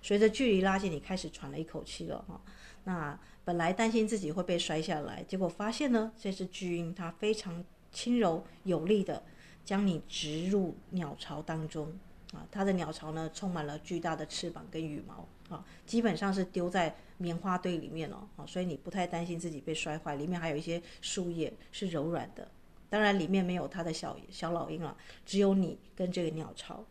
[0.00, 2.40] 随着距离拉近，你开始喘了一口气了哈。
[2.84, 9.24] 那本来担心自己会被摔下来，结果发现呢，这只巨鹰它非常轻柔有力的
[9.68, 11.92] 将你植入鸟巢当中
[12.32, 12.48] 啊。
[12.50, 16.96] 它的鸟巢呢，充满了巨大的翅膀跟羽毛啊，基本上是丢在。
[17.20, 20.14] 棉花堆里面哦，所以你不太担心自己被摔坏。
[20.14, 22.46] 里面还有一些树叶是柔软的，
[22.88, 26.84] 当然里面没有它的小小老鹰了，只有你跟这个鸟巢。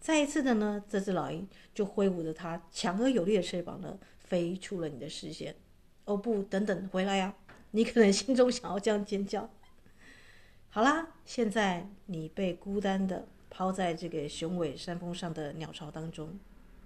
[0.00, 5.54] 再一次的呢，这只老鹰就挥舞着它强而有力的翅膀呢，飞出了你的视线。
[6.06, 7.32] 哦不，等等，回来呀！
[7.70, 9.48] 你可能心中想要这样尖叫。
[10.72, 16.38] 好啦，现在你被孤单的抛在这个雄伟山峰上的鸟巢当中，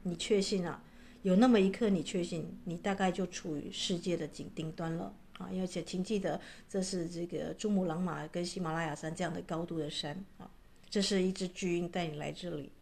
[0.02, 0.82] 你确信啊？
[1.20, 5.50] 有那么一刻，你确信你大概就处于世界的顶顶端了啊！
[5.60, 10.50] 而且请记得，这是这个珠穆朗玛跟喜马拉雅山这样的高度的山啊！
[10.88, 12.72] 这是一只巨鹰带你来这里，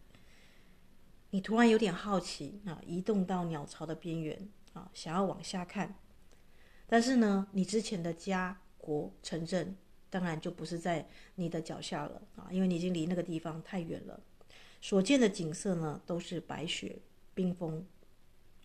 [1.31, 5.97] 你突然有点好奇啊，移动到鸟巢的边缘啊，想要往下看，
[6.87, 9.77] 但是呢，你之前的家国城镇
[10.12, 14.20] 当然就不是在你的脚下了啊，因为你已经离那个地方太远了，
[14.83, 16.98] 所见的景色呢都是白雪
[17.35, 17.83] 冰封。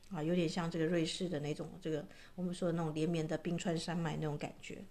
[0.10, 2.05] 啊，有点像这个瑞士的那种，这个
[2.36, 4.83] 我们说的那种连绵的冰川山脉那种感觉。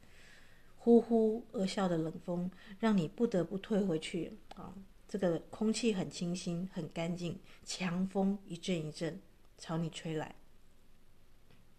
[0.77, 4.75] 呼呼而啸的冷风让你不得不退回去啊。
[5.09, 9.21] 这个空气很清新，很干净，强风一阵一阵
[9.57, 10.35] 朝你吹来。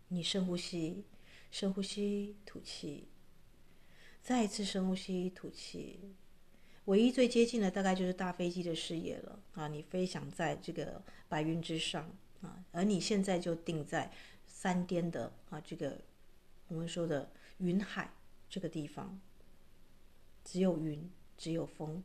[0.07, 1.03] 你深呼吸，
[1.51, 3.07] 深呼吸，吐气，
[4.27, 5.97] 再一次深呼吸，吐气。
[6.83, 9.69] 唯一最接近的大概就是大飞机的视野了啊！
[9.69, 12.11] 你飞翔在这个白云之上。
[12.41, 14.11] 啊，而你现在就定在
[14.45, 15.97] 山巅的啊，这个
[16.67, 18.11] 我们说的云海
[18.49, 19.17] 这个地方，
[20.43, 22.03] 只有云，只有风。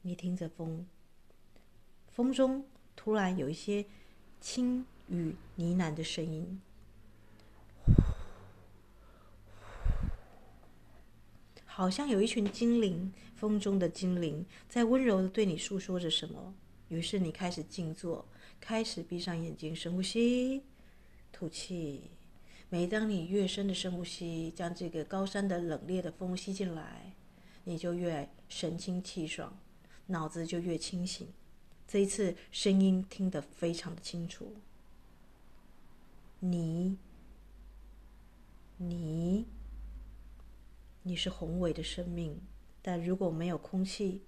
[0.00, 0.86] 你听着风，
[2.08, 3.84] 风中突然有一些
[4.40, 6.60] 轻语呢喃的声音。
[11.64, 16.54] 好像有一群精灵，风中的精灵，在温柔地对你诉说着什么。
[16.88, 18.24] 于是你开始静坐，
[18.58, 20.62] 开始闭上眼睛，深呼吸，
[21.30, 22.10] 吐气。
[22.70, 27.12] 每当你越深的深呼吸，将这个高山的冷冽的风吸进来，
[27.64, 29.58] 你就越神清气爽，
[30.06, 31.28] 脑子就越清醒。
[31.86, 34.54] 这一次声音听得非常的清楚。
[36.40, 36.98] 你，
[38.76, 39.46] 你。
[41.02, 42.40] 你是宏伟的生命，
[42.82, 44.22] 但如果没有空气，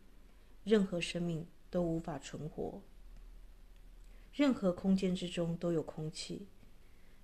[0.63, 2.81] 任何生命都无法存活。
[4.33, 6.47] 任何空间之中都有空气，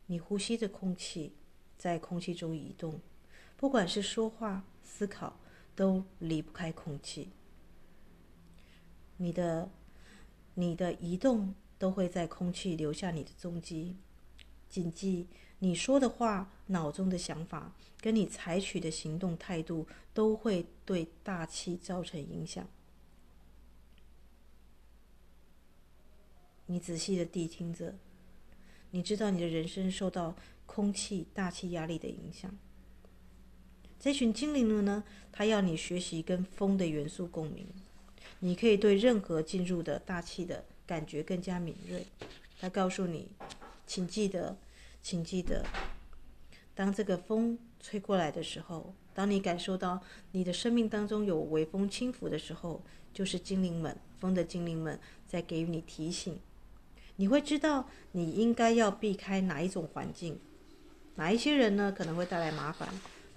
[0.07, 1.35] 你呼吸着空气，
[1.79, 2.99] 在空气中移动，
[3.57, 5.39] 不管是说话、思考，
[5.77, 7.31] 都离不开空气。
[9.17, 9.71] 你的、
[10.55, 13.97] 你的移动都会在空气留下你的踪迹。
[14.69, 15.29] 谨记。
[15.61, 22.69] 你说的话、脑中的想法，跟你采取的行动态度，都会对大气造成影响。
[26.67, 27.95] 你仔细的地听着，
[28.91, 30.35] 你知道你的人生受到
[30.67, 32.55] 空气、大气压力的影响。
[33.99, 37.67] 这群精灵们呢，他要你学习跟风的元素共鸣，
[38.41, 42.07] 你可以对任何进入的大气的感觉更加敏锐。
[42.61, 43.29] 他告诉你，
[43.87, 44.57] 请记得。
[45.03, 45.63] 请记得，
[46.75, 50.01] 当这个风吹过来的时候，当你感受到
[50.33, 54.99] 你的生命当中有微风轻拂的时候，就是精灵们，风的精灵们
[55.29, 56.41] 在给予你提醒。
[57.17, 60.41] 你会知道你应该要避开哪一种环境，
[61.17, 62.89] 哪一些人呢，可能会带来麻烦，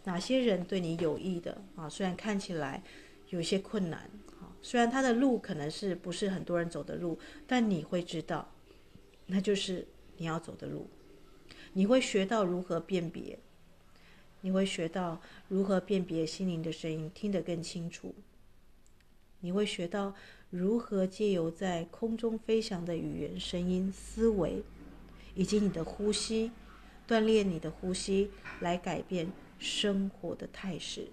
[0.06, 1.90] 哪些人对你有益的啊？
[1.90, 2.82] 虽然看起来
[3.28, 4.10] 有些困难，
[4.62, 8.52] 虽然他的路可能是不是很多人走的路，但你会知道，
[9.28, 9.88] 那就是
[10.18, 10.90] 你要走的路。
[11.74, 13.40] 你会学到如何辨别。
[14.42, 18.14] 你会学到如何辨别心灵的声音，听得更清楚。
[19.40, 20.14] 你会学到
[20.50, 24.64] 如何借由在空中飞翔的语言、声音、思维，
[25.34, 26.52] 以及你的呼吸，
[27.08, 28.32] 锻炼你的呼吸，
[28.62, 31.08] 来改变生活的态势。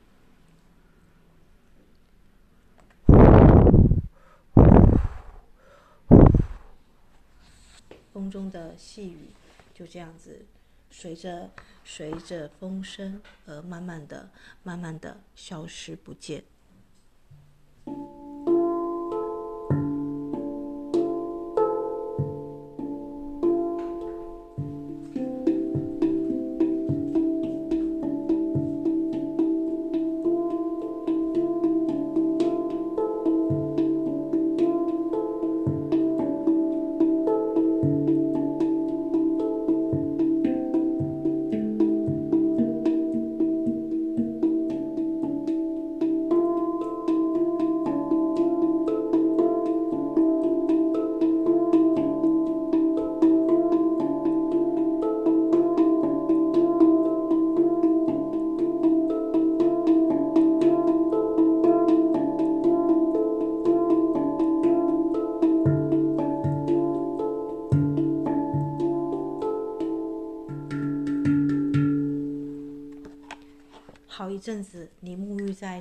[8.14, 9.30] 风中的细雨
[9.74, 10.46] 就这样子。
[10.88, 11.50] 随着
[11.84, 14.30] 随着风声而慢慢的、
[14.62, 16.44] 慢慢的消失不见。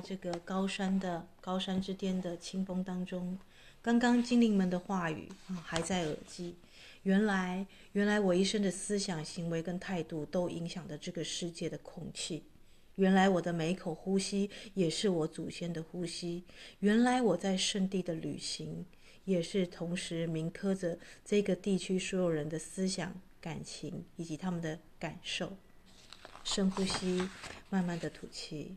[0.04, 3.38] 这个高山的高山之巅的清风当中。
[3.80, 6.56] 刚刚精灵们的话语啊，还在耳际。
[7.04, 12.44] 原来，原来我一生的思想、行为跟态度都影响着这个世界的空气。
[12.96, 16.44] 原来我的每一口呼吸也是我祖先的呼吸。
[16.80, 18.84] 原来我在圣地的旅行，
[19.24, 25.56] 也是同时铭刻着这个地区所有人的思想、感情以及他们的感受。
[26.44, 27.28] 深呼吸，
[27.68, 28.76] 慢慢的吐气。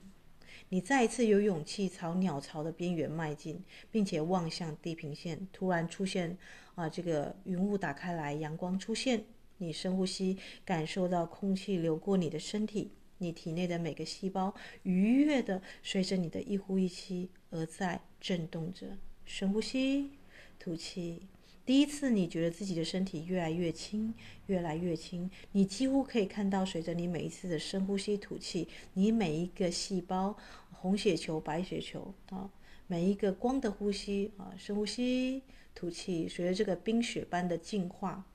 [0.70, 5.48] 你再一次有勇气朝鸟巢的边缘迈进，并且望向地平线。
[5.54, 6.38] 突然出现
[6.76, 9.24] 啊，这个云雾打开来，阳光出现。
[9.60, 14.54] 你深呼吸，感受到空气流过你的身体，你体内的每个细胞
[14.84, 18.98] 愉悦的随着你的一呼一吸而在震动着。
[19.24, 20.12] 深呼吸，
[20.60, 21.28] 吐气。
[21.68, 24.14] 第一次，你觉得自己的身体越来越轻，
[24.46, 25.30] 越来越轻。
[25.52, 30.38] 你几乎可以看到，随着你每一次的深呼吸、吐气，你每一个细胞，
[30.72, 32.50] 红血球、白血球啊，
[32.88, 35.42] 每一个光的呼吸啊，深呼吸、
[35.76, 38.26] 吐气，随着这个冰雪般的净化。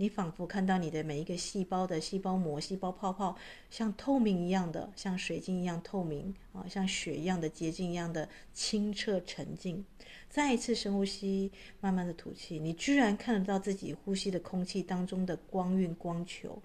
[0.00, 3.36] 你仿佛看到你的每一个细胞的细胞膜、细胞泡泡，
[3.70, 9.84] 像透明一样的，像水晶一样透明啊，像雪一样的洁净一样的清澈沉静。
[10.28, 11.50] 再一次深呼吸，
[11.80, 16.62] 慢慢的吐气，你居然看得到自己呼吸的空气当中的光晕光球，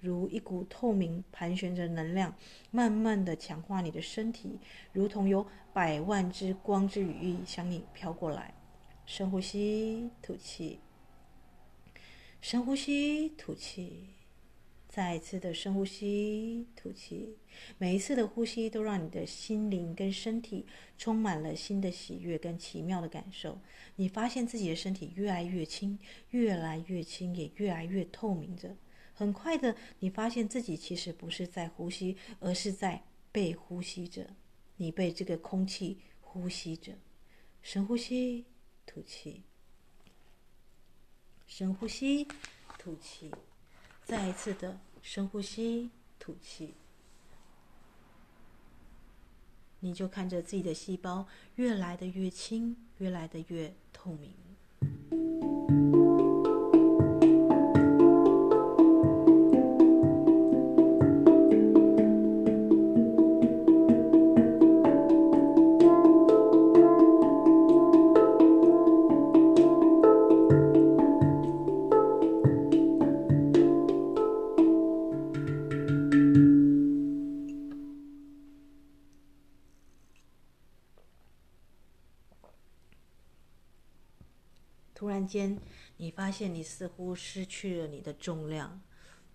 [0.00, 2.34] 如一股透明盘旋着能量，
[2.70, 4.58] 慢慢的强化你的身体，
[4.92, 8.54] 如同有百万只光之羽翼向你飘过来。
[9.04, 10.80] 深呼吸，吐气。
[12.40, 14.08] 深呼吸，吐气，
[14.92, 17.38] 再一次的深呼吸，吐气。
[17.78, 20.66] 每一次的呼吸都让你的心灵跟身体
[20.98, 23.58] 充满了新的喜悦跟奇妙的感受。
[23.96, 28.76] 你发现自己的身体越来越轻，越来越轻，也越来越透明着。
[29.14, 34.36] 很快的，你发现自己其实不是在呼吸，而是在被呼吸着。
[34.76, 36.92] 你被这个空气呼吸着。
[37.62, 38.44] 深呼吸，
[38.84, 39.42] 吐气。
[41.46, 42.28] 深呼吸，
[42.78, 43.30] 吐气，
[44.04, 46.74] 再一次的深呼吸，吐气。
[49.80, 51.26] 你就看着自己的细胞
[51.56, 54.32] 越来的越轻，越来的越透明。
[85.32, 85.58] 间，
[85.96, 88.80] 你发现你似乎失去了你的重量，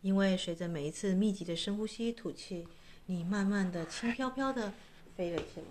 [0.02, 2.68] 因为随着每一次密集的深呼吸、吐气，
[3.08, 4.74] 你慢慢的轻飘飘的
[5.16, 5.66] 飞了起来。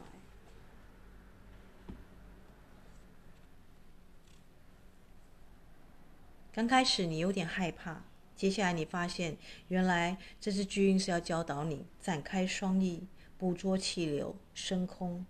[6.52, 8.02] 刚开始你有点害怕，
[8.34, 9.36] 接下来你发现，
[9.68, 13.06] 原来这只巨鹰是要教导你展开双翼，
[13.38, 15.24] 捕捉气流，升空。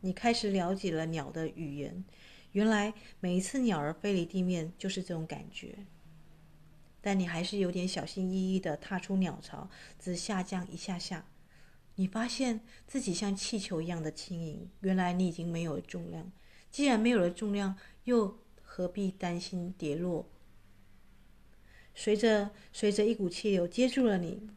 [0.00, 2.04] 你开始了解了鸟的语言，
[2.52, 5.86] 原来每一次鸟儿飞离地面就是这种感觉。
[7.00, 11.26] 但你还是有点小心翼翼地踏出鸟巢，只下降一下下。
[11.96, 16.30] 你发现自己像气球一样的轻盈，原来你已经没有了重量。
[16.70, 20.28] 既然没有了重量，又何必担心跌落？
[21.94, 24.48] 随着随着一股气流接住了你，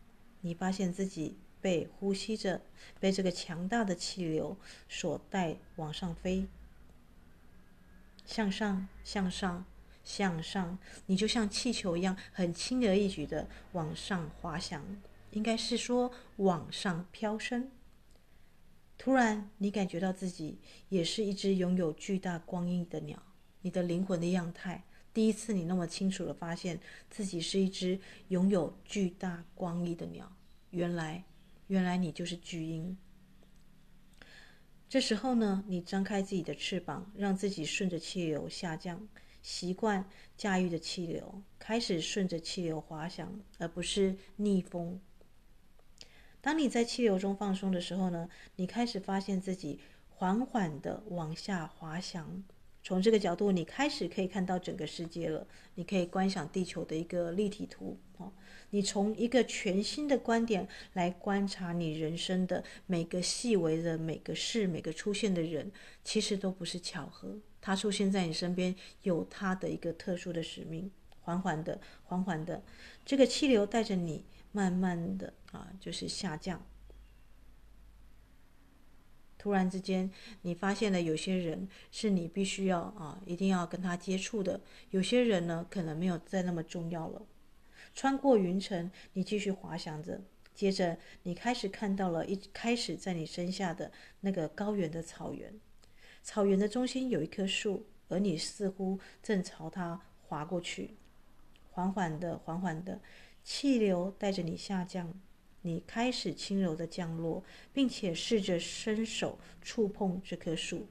[0.42, 1.38] 你发现自己。
[1.62, 2.62] 被呼吸着，
[3.00, 4.56] 被这个强大的气流
[4.88, 6.46] 所带往上飞，
[8.26, 9.66] 向上，向上，
[10.04, 14.84] 向上，你就像气球一样，很轻而易举的往上滑翔，
[15.32, 17.70] 应该是说往上飘升。
[18.98, 20.60] 突然，你感觉到自己
[20.90, 23.22] 也是一只拥有巨大光翼的鸟，
[23.62, 28.00] 你的灵魂的样态，第一次你那么清楚的发现自己是一只
[28.30, 30.32] 拥有巨大光翼的鸟，
[30.72, 31.24] 原来。
[31.68, 32.96] 原来你就是巨鹰。
[34.88, 39.08] 这时候呢，你张开自己的翅膀，让自己顺着气流下降，
[39.42, 40.08] 习惯
[40.38, 45.00] 驾驭着气流，开始顺着气流滑翔，而不是逆风。
[46.40, 52.44] 当你在气流中放松的时候呢，你开始发现自己缓缓地往下滑翔。
[52.84, 55.48] 从这个角度，你开始可以看到整个世界了。
[55.74, 58.32] 你可以观想地球的一个立体图，哦，
[58.72, 65.72] 你从一个全新的观点来观察你人生的每个细微的每个事，每个出现的人，
[66.04, 67.38] 其实都不是巧合。
[67.62, 70.92] 他出现在你身边，有他的一个特殊的使命。
[71.22, 72.64] 缓缓的，缓缓的，
[73.04, 76.64] 这个气流带着你慢慢的啊，就是下降。
[79.40, 80.12] 突然之间，
[80.44, 84.62] 你发现了有些人是你必须要啊，一定要跟他接触的。
[84.92, 87.26] 有些人呢，可能没有再那么重要了。
[87.96, 90.22] 穿过云层，你继续滑翔着。
[90.54, 95.54] 接着，你开始看到了一开始在你身下的那个高原的草原。
[96.22, 100.96] 草原的中心有一棵树，而你似乎正朝它滑过去。
[101.72, 103.02] 缓缓的，缓缓的，
[103.44, 105.14] 气流带着你下降。
[105.62, 107.44] 你开始轻柔的降落，
[107.74, 110.88] 并且试着伸手触碰这棵树。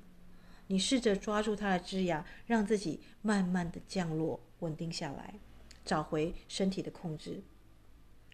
[0.66, 5.34] 你试着抓住它的枝芽，让自己慢慢的降落，稳定下来，
[5.84, 7.42] 找回身体的控制。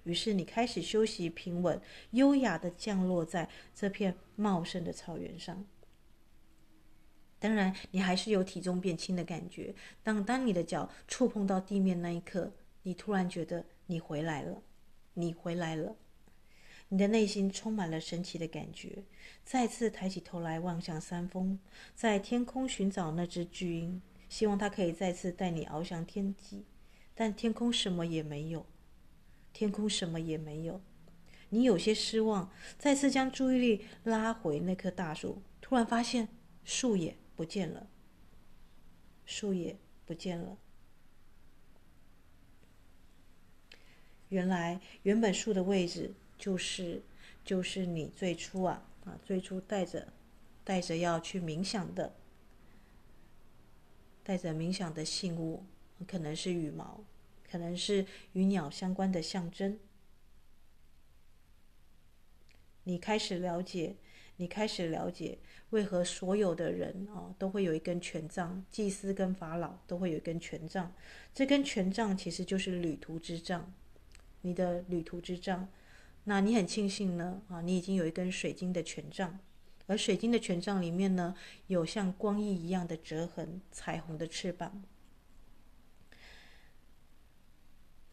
[0.04, 1.80] 于是你开始休息，平稳、
[2.12, 5.66] 优雅的降落在这片茂盛的草原上。
[7.38, 9.74] 当然，你还是有体重变轻的感觉。
[10.02, 14.62] 当当你的脚触碰到地面那一刻，你突然觉得你回来了，
[15.14, 15.96] 你回来了。
[16.88, 19.04] 你的内心充满了神奇的感觉，
[19.44, 21.58] 再次抬起头来望向山峰，
[21.94, 26.64] 在天空寻找那只巨鹰，希望它可以再次带你翱翔天际，
[27.20, 28.64] 但天空什么也没有，
[29.52, 30.80] 天空什么也没有。
[31.50, 36.28] 你有些失望，再次将注意力拉回那棵大树，突然发现
[36.64, 37.90] 树也不见了，
[39.26, 40.56] 树也不见了。
[44.30, 46.14] 原来原本树的位置。
[46.38, 47.02] 就是，
[47.44, 50.10] 就是你最初啊啊，最初带着，
[50.64, 52.14] 带着要去冥想的，
[54.24, 55.62] 带着冥想的信物，
[56.08, 57.04] 可能是羽毛，
[57.50, 59.78] 可能是与鸟相关的象征。
[62.84, 63.96] 你开始了解，
[64.36, 65.38] 你开始了解，
[65.70, 70.92] 为何所有的人啊都会有一根权杖，祭司跟法老都会有一根权杖，
[71.34, 73.72] 这根权杖其实就是旅途之杖，
[74.40, 75.68] 你的旅途之杖。
[76.24, 79.38] 那你很庆幸呢，啊，你已经有一根水晶的权杖，
[79.86, 81.34] 而水晶的权杖里面呢，
[81.66, 84.82] 有像光翼一样的折痕，彩虹的翅膀。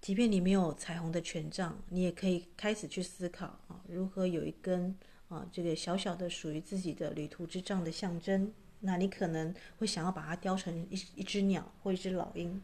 [0.07, 4.95] 即便你没有彩虹的权杖，你也可以开始去思考啊，如何有一根
[5.27, 8.53] 啊这个小小的属于自己的旅途之杖的象征。
[8.79, 12.63] 那你可能会想要把它雕成一一只鸟或一只老鹰。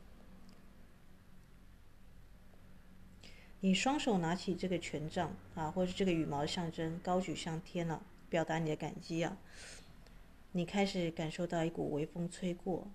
[3.59, 9.37] 你双手拿起这个权杖啊，或是这个羽毛的象征，高举向天了，表达你的感激啊。
[10.53, 12.87] 你开始感受到一股微风吹过，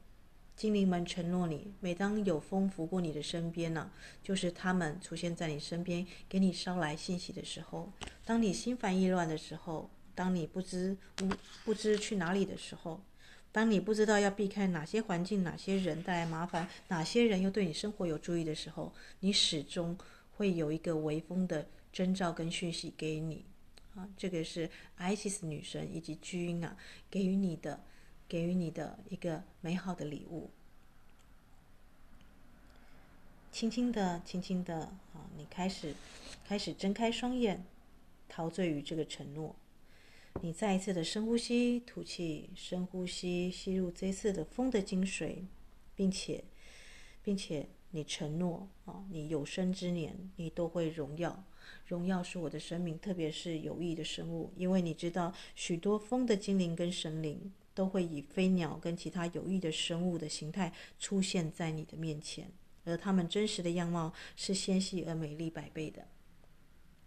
[0.58, 3.88] 精灵们承诺你，每当有风拂过你的身边呢，
[4.20, 7.92] 就是他们出现在你身边，给你捎来信息的时候。
[8.24, 11.28] 当你心烦意乱的时候，当你不知不
[11.64, 13.00] 不知去哪里的时候，
[13.52, 19.96] 当你不知道要避开哪些环境、哪些人带来麻烦，哪些人又对你生活有注意的时候，你始终。
[20.38, 23.44] 会有一个微风的征兆跟讯息给你，
[23.96, 26.76] 啊，这个是 Isis 女神以及巨婴啊
[27.10, 27.82] 给予你的，
[28.28, 30.50] 给予你的一个美好的礼物。
[33.50, 34.80] 轻轻的，轻轻的，
[35.14, 35.94] 啊，你开始，
[36.44, 37.64] 开始睁开双眼，
[38.28, 39.56] 陶醉于这个承诺。
[40.42, 45.46] 你再一次的深呼吸，吐气，深呼吸，吸入这次的风的精髓，
[45.96, 46.44] 并且，
[47.24, 51.42] 并且你承诺啊，你有生之年你都会荣耀，
[51.86, 62.50] 荣耀是我的生命，特别是有益的生物，因为你知道许多风的精灵跟神灵都会以飞鸟跟其他有益的生物的形态出现在你的面前，
[62.84, 66.04] 而它们真实的样貌是纤细而美丽百倍的。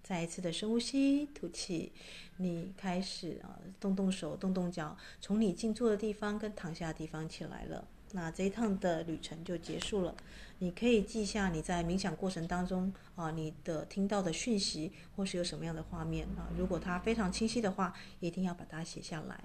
[0.02, 1.92] 再一次的深呼吸，吐气，
[2.38, 7.86] 你开始啊动动手，动动脚，从你静坐的地方跟躺下的地方起来了。
[8.14, 10.16] 那这一趟的旅程就结束了。
[10.60, 16.48] 你可以记下你在冥想过程当中啊，你的听到的讯息，或是有什么样的画面啊。
[16.58, 19.44] 如果它非常清晰的话，一定要把它写下来。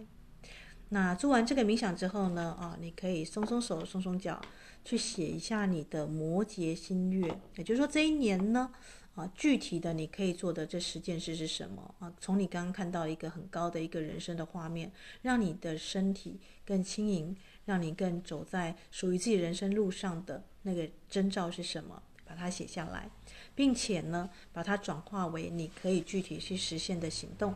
[0.91, 4.41] 那做完这个冥想之后呢，啊，你可以松松手，松松脚，
[4.84, 8.70] 去写一下你的摩羯新月，也就是说这一年呢。
[9.16, 12.12] 啊，具体的你可以做的这十件事是什么啊？
[12.20, 17.34] 从你刚刚看到一个很高的一个人生的画面，让你的身体更轻盈，
[17.64, 22.03] 让你更走在属于自己人生路上的那个征兆是什么？
[22.26, 23.09] 把它写下来，
[23.55, 27.55] 并且呢，把它转化为你可以具体去实现的行动。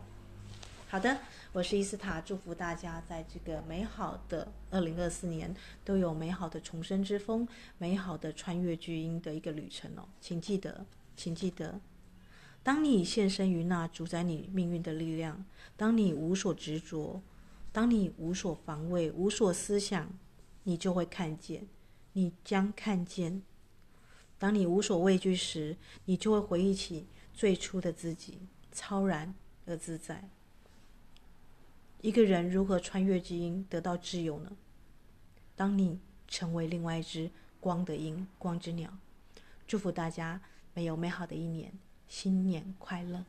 [0.91, 1.21] 好的，
[1.53, 7.47] 我是伊斯塔，祝福大家在这个美好的二零二四年都有美好的重生之风，
[7.79, 10.85] 美好的穿越巨婴的一个旅程哦，请记得。
[11.17, 11.81] 请记得，
[12.65, 15.45] 当你献身于那主宰你命运的力量，
[15.77, 17.23] 当你无所执着，
[17.71, 20.11] 当你无所防卫、无所思想，
[20.65, 21.69] 你就会看见，
[22.15, 23.43] 你将看见。
[24.41, 25.77] 当你无所畏惧时，
[26.07, 28.41] 你就会回忆起最初的自己，
[28.73, 29.33] 超然
[29.67, 30.29] 而自在。
[32.03, 34.53] 一个人如何穿越基因得到自由呢？
[35.55, 37.31] 当你成为另外一只
[37.61, 38.91] 光的鹰，光之鸟。
[39.67, 40.41] 祝福大家。
[40.73, 41.73] 没有美好的一年，
[42.07, 43.25] 新年快乐。